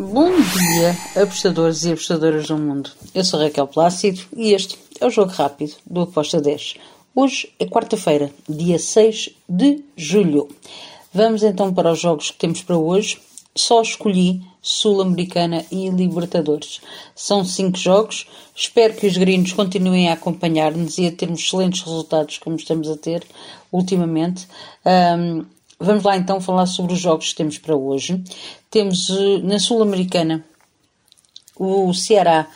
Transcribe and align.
Bom 0.00 0.30
dia, 0.30 1.22
apostadores 1.22 1.84
e 1.84 1.92
apostadoras 1.92 2.48
do 2.48 2.56
mundo. 2.56 2.90
Eu 3.14 3.22
sou 3.22 3.38
Raquel 3.38 3.66
Plácido 3.66 4.22
e 4.34 4.54
este 4.54 4.78
é 4.98 5.04
o 5.06 5.10
Jogo 5.10 5.30
Rápido 5.30 5.74
do 5.84 6.00
Aposta 6.00 6.40
10. 6.40 6.76
Hoje 7.14 7.52
é 7.58 7.66
quarta-feira, 7.66 8.32
dia 8.48 8.78
6 8.78 9.28
de 9.46 9.84
julho. 9.94 10.48
Vamos 11.12 11.42
então 11.42 11.74
para 11.74 11.92
os 11.92 12.00
jogos 12.00 12.30
que 12.30 12.38
temos 12.38 12.62
para 12.62 12.78
hoje. 12.78 13.20
Só 13.54 13.82
escolhi 13.82 14.40
Sul-Americana 14.62 15.66
e 15.70 15.90
Libertadores. 15.90 16.80
São 17.14 17.44
cinco 17.44 17.76
jogos. 17.76 18.26
Espero 18.56 18.94
que 18.94 19.06
os 19.06 19.18
gringos 19.18 19.52
continuem 19.52 20.08
a 20.08 20.14
acompanhar-nos 20.14 20.96
e 20.96 21.08
a 21.08 21.12
termos 21.12 21.40
excelentes 21.40 21.82
resultados 21.82 22.38
como 22.38 22.56
estamos 22.56 22.88
a 22.88 22.96
ter 22.96 23.22
ultimamente. 23.70 24.48
Um, 24.82 25.44
vamos 25.80 26.04
lá 26.04 26.16
então 26.16 26.40
falar 26.40 26.66
sobre 26.66 26.92
os 26.92 27.00
jogos 27.00 27.30
que 27.30 27.36
temos 27.36 27.58
para 27.58 27.74
hoje. 27.74 28.22
Temos 28.70 29.08
uh, 29.08 29.38
na 29.42 29.58
Sul-Americana 29.58 30.44
o 31.60 31.92
Ceará 31.92 32.48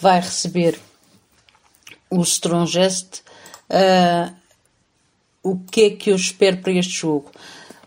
vai 0.00 0.20
receber 0.20 0.80
o 2.10 2.20
Strongest. 2.22 3.22
Uh, 3.70 4.34
o 5.44 5.56
que 5.70 5.82
é 5.82 5.90
que 5.90 6.10
eu 6.10 6.16
espero 6.16 6.56
para 6.56 6.72
este 6.72 6.92
jogo? 6.92 7.30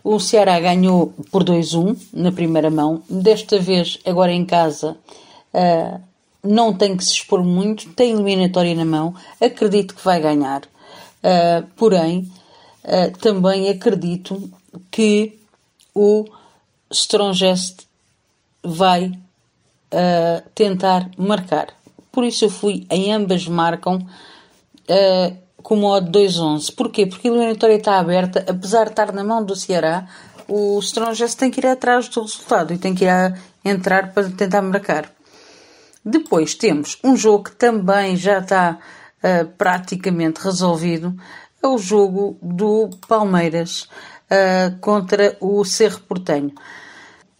O 0.02 0.18
Ceará 0.18 0.58
ganhou 0.58 1.12
por 1.30 1.44
2-1 1.44 1.96
na 2.14 2.32
primeira 2.32 2.70
mão. 2.70 3.02
Desta 3.08 3.58
vez, 3.58 3.98
agora 4.06 4.32
em 4.32 4.46
casa, 4.46 4.96
uh, 5.52 6.00
não 6.42 6.72
tem 6.72 6.96
que 6.96 7.04
se 7.04 7.12
expor 7.12 7.44
muito, 7.44 7.92
tem 7.92 8.12
eliminatória 8.12 8.74
na 8.74 8.86
mão. 8.86 9.14
Acredito 9.38 9.94
que 9.94 10.02
vai 10.02 10.22
ganhar. 10.22 10.62
Uh, 10.62 11.66
porém, 11.76 12.32
também 13.20 13.68
acredito 13.68 14.50
que 14.92 15.40
o 15.92 16.24
Strongest 16.90 17.86
vai 18.62 19.12
tentar 20.54 21.10
marcar. 21.18 21.74
Por 22.12 22.24
isso 22.24 22.44
eu 22.44 22.50
fui 22.50 22.86
em 22.88 23.12
ambas 23.12 23.46
marcam 23.46 24.06
com 25.62 25.74
o 25.74 25.78
modo 25.78 26.10
2-11. 26.10 26.74
Porquê? 26.74 27.06
Porque 27.06 27.28
a 27.28 27.30
eliminatória 27.30 27.76
está 27.76 27.98
aberta, 27.98 28.44
apesar 28.48 28.84
de 28.84 28.90
estar 28.90 29.12
na 29.12 29.24
mão 29.24 29.44
do 29.44 29.56
Ceará, 29.56 30.06
o 30.48 30.78
Strongest 30.80 31.38
tem 31.38 31.50
que 31.50 31.60
ir 31.60 31.66
atrás 31.66 32.08
do 32.08 32.20
resultado 32.20 32.72
e 32.72 32.78
tem 32.78 32.94
que 32.94 33.04
ir 33.04 33.08
a 33.08 33.34
entrar 33.64 34.12
para 34.12 34.28
tentar 34.30 34.62
marcar. 34.62 35.10
Depois 36.04 36.54
temos 36.54 36.98
um 37.02 37.16
jogo 37.16 37.44
que 37.44 37.52
também 37.52 38.16
já 38.16 38.38
está 38.38 38.78
uh, 39.22 39.46
praticamente 39.56 40.40
resolvido, 40.42 41.16
é 41.62 41.66
o 41.68 41.78
jogo 41.78 42.36
do 42.42 42.90
Palmeiras 43.06 43.88
uh, 44.32 44.78
contra 44.80 45.36
o 45.40 45.64
Cerro 45.64 46.00
Portenho. 46.00 46.52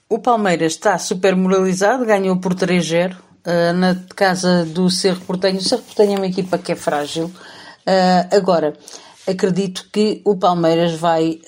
O 0.09 0.19
Palmeiras 0.19 0.73
está 0.73 0.99
super 0.99 1.35
moralizado, 1.35 2.05
ganhou 2.05 2.37
por 2.37 2.55
3-0 2.55 3.15
uh, 3.15 3.19
eh, 3.45 3.73
na 3.73 3.97
casa 4.15 4.67
do 4.67 4.91
Cerro 4.91 5.23
Portenho. 5.23 5.59
O 5.59 5.63
Cerro 5.63 5.83
Portenho 5.83 6.15
é 6.15 6.17
uma 6.19 6.27
equipa 6.27 6.59
que 6.59 6.73
é 6.73 6.77
frágil, 6.77 7.33
Uh, 7.85 8.37
agora, 8.37 8.75
acredito 9.27 9.89
que 9.93 10.23
o 10.25 10.37
Palmeiras 10.37 10.95
vai 10.95 11.41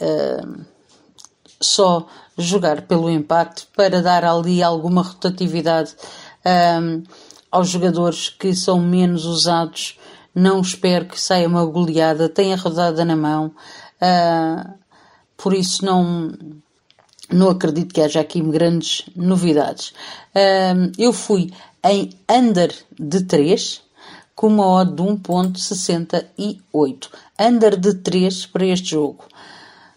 só 1.60 2.08
jogar 2.36 2.82
pelo 2.82 3.08
empate 3.08 3.68
para 3.76 4.02
dar 4.02 4.24
ali 4.24 4.60
alguma 4.62 5.02
rotatividade 5.02 5.94
um, 6.44 7.02
aos 7.50 7.68
jogadores 7.68 8.28
que 8.28 8.54
são 8.54 8.80
menos 8.80 9.24
usados. 9.24 9.98
Não 10.34 10.60
espero 10.60 11.06
que 11.06 11.20
saia 11.20 11.46
uma 11.46 11.64
goleada, 11.64 12.28
tenha 12.28 12.56
rodada 12.56 13.04
na 13.04 13.14
mão, 13.14 13.54
uh, 14.02 14.74
por 15.44 15.52
isso 15.52 15.84
não, 15.84 16.32
não 17.30 17.50
acredito 17.50 17.92
que 17.92 18.00
haja 18.00 18.18
aqui 18.18 18.40
grandes 18.40 19.04
novidades. 19.14 19.92
Uh, 20.34 20.90
eu 20.96 21.12
fui 21.12 21.52
em 21.84 22.08
under 22.30 22.74
de 22.98 23.24
3, 23.24 23.82
com 24.34 24.46
uma 24.46 24.66
odd 24.66 24.94
de 24.94 25.02
1.68. 25.02 27.10
Under 27.38 27.78
de 27.78 27.92
3 27.92 28.46
para 28.46 28.64
este 28.64 28.92
jogo. 28.92 29.26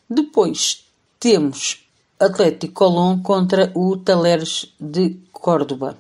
Depois 0.09 0.83
temos 1.17 1.87
Atlético 2.19 2.73
Colón 2.73 3.21
contra 3.21 3.71
o 3.73 3.95
Taleres 3.95 4.73
de 4.77 5.17
Córdoba. 5.31 5.97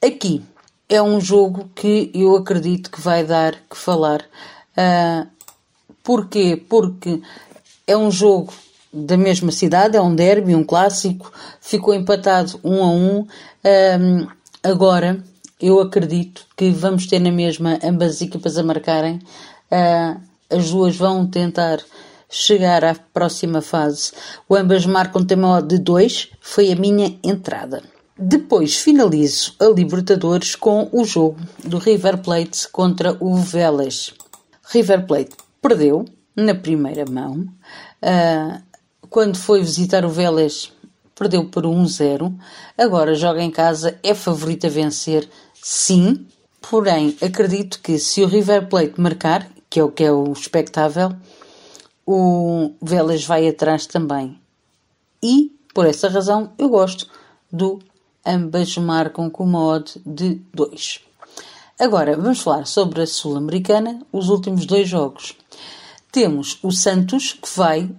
Aqui 0.00 0.40
é 0.88 1.02
um 1.02 1.20
jogo 1.20 1.68
que 1.74 2.12
eu 2.14 2.36
acredito 2.36 2.92
que 2.92 3.00
vai 3.00 3.24
dar 3.24 3.56
que 3.68 3.76
falar. 3.76 4.24
Uh, 4.76 5.26
porquê? 6.04 6.56
Porque 6.56 7.20
é 7.84 7.96
um 7.96 8.12
jogo 8.12 8.52
da 8.92 9.16
mesma 9.16 9.52
cidade, 9.52 9.96
é 9.96 10.00
um 10.00 10.14
derby, 10.14 10.54
um 10.54 10.64
clássico, 10.64 11.32
ficou 11.60 11.94
empatado 11.94 12.58
1 12.64 12.82
a 12.82 12.90
1. 12.90 13.18
Um, 13.18 13.26
agora 14.62 15.22
eu 15.60 15.80
acredito 15.80 16.46
que 16.56 16.70
vamos 16.70 17.06
ter 17.06 17.18
na 17.18 17.32
mesma 17.32 17.78
ambas 17.82 18.16
as 18.16 18.22
equipas 18.22 18.56
a 18.56 18.62
marcarem. 18.62 19.20
Uh, 19.70 20.20
as 20.50 20.70
duas 20.70 20.96
vão 20.96 21.26
tentar 21.26 21.80
chegar 22.30 22.84
à 22.84 22.94
próxima 22.94 23.60
fase. 23.60 24.12
O 24.48 24.54
ambas 24.54 24.86
marcam 24.86 25.24
tema 25.24 25.60
de 25.62 25.78
2, 25.78 26.30
foi 26.40 26.72
a 26.72 26.76
minha 26.76 27.18
entrada. 27.22 27.82
Depois 28.16 28.76
finalizo 28.76 29.54
a 29.60 29.66
Libertadores 29.66 30.56
com 30.56 30.88
o 30.92 31.04
jogo 31.04 31.38
do 31.64 31.78
River 31.78 32.18
Plate 32.18 32.68
contra 32.68 33.16
o 33.20 33.36
Vélez. 33.36 34.12
River 34.70 35.06
Plate 35.06 35.36
perdeu 35.62 36.04
na 36.34 36.54
primeira 36.54 37.04
mão. 37.08 37.46
Uh, 38.02 38.67
quando 39.10 39.36
foi 39.36 39.60
visitar 39.60 40.04
o 40.04 40.10
Vélez, 40.10 40.72
perdeu 41.14 41.48
por 41.48 41.64
1-0. 41.64 42.32
Agora 42.76 43.14
joga 43.14 43.42
em 43.42 43.50
casa, 43.50 43.98
é 44.02 44.14
favorito 44.14 44.66
a 44.66 44.70
vencer 44.70 45.28
Sim, 45.60 46.26
porém 46.60 47.16
acredito 47.20 47.80
que 47.80 47.98
se 47.98 48.22
o 48.22 48.26
River 48.26 48.68
Plate 48.68 49.00
marcar, 49.00 49.50
que 49.68 49.80
é 49.80 49.84
o 49.84 49.90
que 49.90 50.04
é 50.04 50.12
o 50.12 50.32
expectável, 50.32 51.14
o 52.06 52.72
Vélez 52.80 53.24
vai 53.24 53.46
atrás 53.46 53.86
também. 53.86 54.40
E, 55.22 55.52
por 55.74 55.84
essa 55.84 56.08
razão, 56.08 56.52
eu 56.56 56.68
gosto 56.68 57.06
do 57.52 57.80
ambas 58.24 58.76
marcam 58.78 59.28
com 59.28 59.44
uma 59.44 59.62
odd 59.62 60.00
de 60.06 60.40
2. 60.54 61.00
Agora, 61.78 62.16
vamos 62.16 62.40
falar 62.40 62.66
sobre 62.66 63.02
a 63.02 63.06
Sul-Americana, 63.06 64.00
os 64.12 64.28
últimos 64.28 64.66
dois 64.66 64.88
jogos. 64.88 65.36
Temos 66.10 66.58
o 66.62 66.72
Santos, 66.72 67.34
que 67.34 67.48
vai 67.56 67.90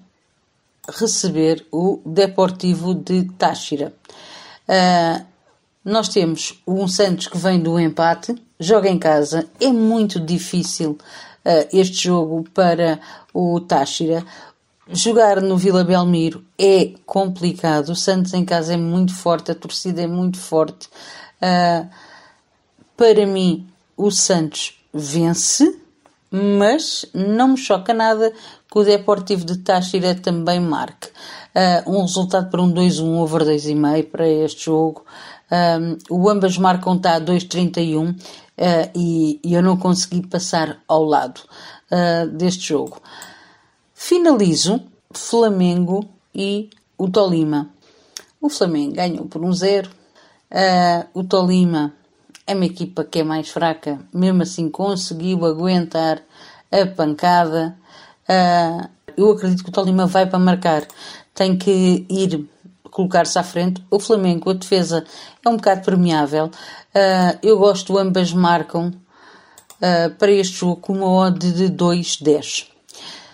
receber 0.91 1.65
o 1.71 2.01
Deportivo 2.05 2.93
de 2.93 3.23
Táchira. 3.37 3.93
Uh, 4.67 5.25
nós 5.83 6.09
temos 6.09 6.61
um 6.67 6.87
Santos 6.87 7.27
que 7.27 7.37
vem 7.37 7.59
do 7.59 7.79
empate, 7.79 8.35
joga 8.59 8.89
em 8.89 8.99
casa. 8.99 9.49
É 9.59 9.71
muito 9.71 10.19
difícil 10.19 10.91
uh, 10.91 11.67
este 11.71 12.03
jogo 12.03 12.45
para 12.53 12.99
o 13.33 13.59
Táchira. 13.59 14.23
Jogar 14.91 15.41
no 15.41 15.55
Vila 15.55 15.83
Belmiro 15.83 16.43
é 16.57 16.93
complicado. 17.05 17.89
O 17.89 17.95
Santos 17.95 18.33
em 18.33 18.43
casa 18.43 18.73
é 18.73 18.77
muito 18.77 19.15
forte, 19.15 19.51
a 19.51 19.55
torcida 19.55 20.01
é 20.01 20.07
muito 20.07 20.37
forte. 20.37 20.89
Uh, 21.41 21.87
para 22.97 23.25
mim, 23.25 23.67
o 23.95 24.11
Santos 24.11 24.79
vence, 24.93 25.79
mas 26.31 27.05
não 27.13 27.49
me 27.49 27.57
choca 27.57 27.93
nada 27.93 28.31
que 28.71 28.77
o 28.77 28.83
Deportivo 28.83 29.45
de 29.45 29.57
Táchira 29.57 30.13
também 30.15 30.59
marque. 30.59 31.09
Uh, 31.55 31.91
um 31.91 32.01
resultado 32.01 32.49
para 32.49 32.61
um 32.61 32.71
2-1 32.71 33.17
over 33.17 33.43
2,5 33.43 34.09
para 34.09 34.27
este 34.27 34.65
jogo. 34.65 35.03
Um, 35.51 35.97
o 36.09 36.29
ambas 36.29 36.57
marcam 36.57 36.95
está 36.95 37.15
a 37.15 37.21
2,31 37.21 38.11
uh, 38.11 38.15
e, 38.95 39.39
e, 39.43 39.53
eu 39.55 39.63
não 39.63 39.77
consegui 39.77 40.21
passar 40.27 40.79
ao 40.87 41.03
lado 41.03 41.41
uh, 41.91 42.27
deste 42.29 42.67
jogo. 42.67 43.01
Finalizo 43.93 44.79
Flamengo 45.11 46.07
e 46.35 46.69
o 46.95 47.09
Tolima. 47.09 47.69
O 48.39 48.47
Flamengo 48.47 48.93
ganhou 48.93 49.25
por 49.25 49.41
1-0. 49.41 49.87
Um 49.87 49.89
uh, 50.51 51.07
o 51.19 51.23
Tolima 51.23 51.93
é 52.49 52.55
uma 52.55 52.65
equipa 52.65 53.03
que 53.03 53.19
é 53.19 53.23
mais 53.23 53.49
fraca, 53.49 53.99
mesmo 54.11 54.41
assim 54.41 54.71
conseguiu 54.71 55.45
aguentar 55.45 56.19
a 56.71 56.83
pancada. 56.87 57.77
Uh, 58.27 58.89
eu 59.15 59.29
acredito 59.29 59.63
que 59.63 59.69
o 59.69 59.71
Tolima 59.71 60.07
vai 60.07 60.25
para 60.25 60.39
marcar. 60.39 60.83
Tem 61.31 61.55
que 61.55 62.07
ir 62.09 62.49
colocar-se 62.89 63.37
à 63.37 63.43
frente. 63.43 63.85
O 63.91 63.99
Flamengo, 63.99 64.49
a 64.49 64.53
defesa 64.53 65.05
é 65.45 65.47
um 65.47 65.57
bocado 65.57 65.85
permeável. 65.85 66.45
Uh, 66.47 67.37
eu 67.43 67.59
gosto, 67.59 67.95
ambas 67.99 68.33
marcam 68.33 68.87
uh, 68.87 70.09
para 70.17 70.31
este 70.31 70.57
jogo 70.57 70.77
com 70.77 70.93
uma 70.93 71.07
odd 71.07 71.51
de 71.51 71.69
2-10. 71.69 72.65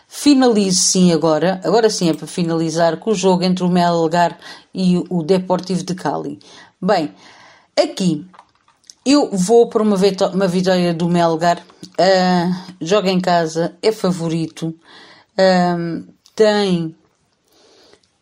Finalizo 0.09 0.81
sim 0.81 1.13
agora, 1.13 1.61
agora 1.63 1.89
sim 1.89 2.09
é 2.09 2.13
para 2.13 2.27
finalizar 2.27 2.97
com 2.97 3.11
o 3.11 3.15
jogo 3.15 3.43
entre 3.43 3.63
o 3.63 3.69
Melgar 3.69 4.37
e 4.73 5.01
o 5.09 5.23
Deportivo 5.23 5.83
de 5.83 5.95
Cali. 5.95 6.37
Bem, 6.81 7.13
aqui 7.81 8.25
eu 9.05 9.29
vou 9.31 9.69
para 9.69 9.83
uma, 9.83 9.95
vitória 9.95 10.93
do 10.93 11.07
Melgar, 11.07 11.59
uh, 11.59 12.73
joga 12.81 13.11
em 13.11 13.21
casa, 13.21 13.77
é 13.79 13.91
favorito, 13.91 14.73
uh, 15.37 16.13
tem 16.35 16.95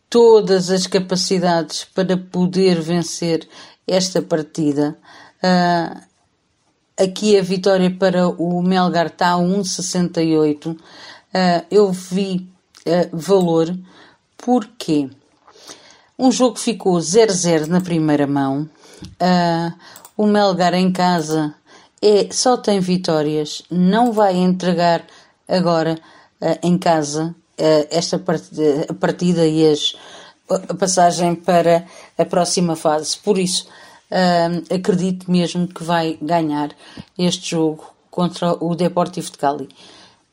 todas 0.10 0.70
as 0.70 0.86
capacidades 0.86 1.86
para 1.86 2.18
poder 2.18 2.82
vencer 2.82 3.48
esta 3.88 4.22
partida. 4.22 4.98
Uh, 5.42 6.02
aqui 7.02 7.38
a 7.38 7.42
vitória 7.42 7.90
para 7.90 8.28
o 8.28 8.62
Melgar 8.62 9.08
está 9.08 9.32
a 9.32 9.38
1,68. 9.38 10.68
Uh, 10.68 10.78
eu 11.72 11.92
vi 11.94 12.50
valor 13.14 13.74
porque 14.38 15.10
um 16.20 16.30
jogo 16.30 16.60
ficou 16.60 16.98
0-0 16.98 17.68
na 17.68 17.80
primeira 17.80 18.28
mão. 18.28 18.70
O 20.16 20.28
Melgar 20.28 20.74
em 20.74 20.92
casa 20.92 21.56
é, 22.02 22.28
só 22.32 22.58
tem 22.58 22.80
vitórias, 22.80 23.64
não 23.72 24.12
vai 24.12 24.36
entregar 24.36 25.06
agora 25.48 26.00
uh, 26.42 26.60
em 26.62 26.78
casa 26.78 27.36
uh, 27.60 27.88
esta 27.90 28.20
partida, 28.20 28.86
a 28.90 28.94
partida 28.94 29.48
e 29.48 29.72
as, 29.72 29.96
a 30.50 30.74
passagem 30.74 31.34
para 31.34 31.86
a 32.18 32.26
próxima 32.26 32.76
fase. 32.76 33.18
Por 33.18 33.40
isso, 33.40 33.68
uh, 34.12 34.76
acredito 34.76 35.32
mesmo 35.32 35.68
que 35.68 35.84
vai 35.84 36.18
ganhar 36.22 36.72
este 37.18 37.52
jogo 37.52 37.92
contra 38.12 38.54
o 38.64 38.76
Deportivo 38.76 39.32
de 39.32 39.38
Cali. 39.38 39.70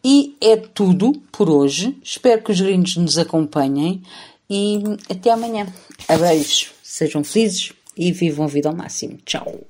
E 0.04 0.36
é 0.40 0.56
tudo 0.56 1.12
por 1.32 1.48
hoje. 1.48 1.98
Espero 2.02 2.42
que 2.42 2.52
os 2.52 2.60
gringos 2.60 2.96
nos 2.96 3.16
acompanhem 3.16 4.02
e 4.48 4.82
até 5.08 5.30
amanhã. 5.30 5.66
Abeijos, 6.08 6.72
sejam 6.82 7.22
felizes 7.22 7.72
e 7.96 8.12
vivam 8.12 8.44
a 8.44 8.48
vida 8.48 8.69
ao 8.69 8.76
máximo. 8.76 9.19
Tchau. 9.25 9.66